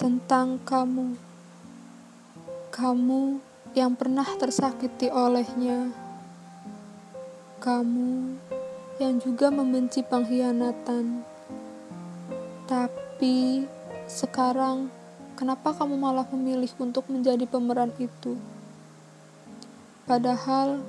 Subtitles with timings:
[0.00, 1.12] tentang kamu.
[2.72, 3.36] Kamu
[3.76, 5.92] yang pernah tersakiti olehnya.
[7.60, 8.40] Kamu
[8.96, 11.20] yang juga membenci pengkhianatan.
[12.64, 13.68] Tapi
[14.08, 14.88] sekarang,
[15.36, 18.40] kenapa kamu malah memilih untuk menjadi pemeran itu?
[20.08, 20.80] Padahal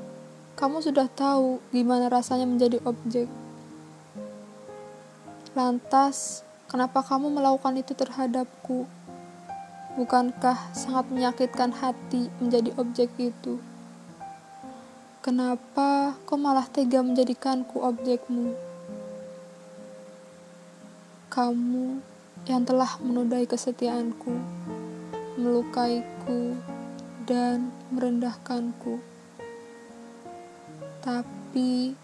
[0.55, 3.27] kamu sudah tahu gimana rasanya menjadi objek.
[5.51, 8.87] Lantas, kenapa kamu melakukan itu terhadapku?
[9.99, 13.59] Bukankah sangat menyakitkan hati menjadi objek itu?
[15.21, 18.55] Kenapa kau malah tega menjadikanku objekmu?
[21.31, 22.03] Kamu
[22.49, 24.33] yang telah menodai kesetiaanku,
[25.37, 26.57] melukaiku,
[27.23, 28.99] dan merendahkanku.
[31.01, 31.95] Tapi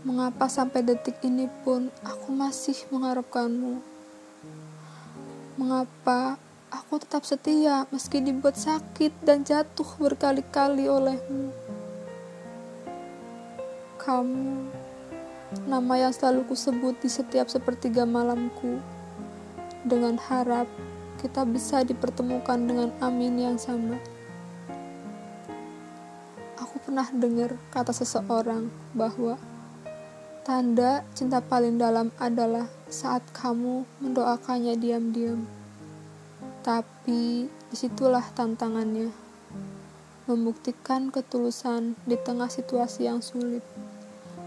[0.00, 3.84] Mengapa sampai detik ini pun aku masih mengharapkanmu?
[5.60, 11.50] Mengapa aku tetap setia meski dibuat sakit dan jatuh berkali-kali olehmu?
[13.98, 14.70] Kamu,
[15.66, 18.80] nama yang selalu kusebut di setiap sepertiga malamku,
[19.84, 20.70] dengan harap
[21.20, 24.00] kita bisa dipertemukan dengan amin yang sama.
[26.56, 29.36] Aku pernah dengar kata seseorang bahwa
[30.40, 35.59] Tanda cinta paling dalam adalah saat kamu mendoakannya diam-diam.
[36.60, 39.08] Tapi di situlah tantangannya.
[40.28, 43.64] Membuktikan ketulusan di tengah situasi yang sulit.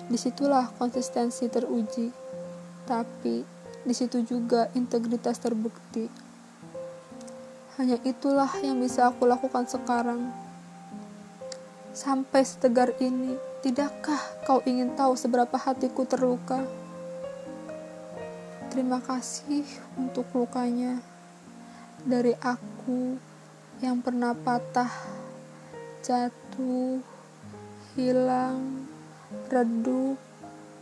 [0.07, 2.13] Di situlah konsistensi teruji.
[2.85, 3.41] Tapi
[3.83, 6.07] di situ juga integritas terbukti.
[7.81, 10.29] Hanya itulah yang bisa aku lakukan sekarang.
[11.93, 13.33] Sampai setegar ini,
[13.63, 16.67] Tidakkah kau ingin tahu seberapa hatiku terluka?
[18.67, 19.63] Terima kasih
[19.95, 20.99] untuk lukanya
[22.03, 23.15] dari aku
[23.79, 24.91] yang pernah patah,
[26.03, 26.99] jatuh,
[27.95, 28.87] hilang,
[29.47, 30.19] redup,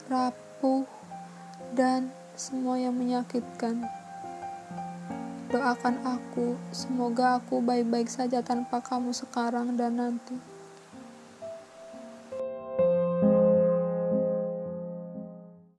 [0.10, 0.86] rapuh,
[1.78, 3.86] dan semua yang menyakitkan.
[5.54, 10.51] Doakan aku, semoga aku baik-baik saja tanpa kamu sekarang dan nanti.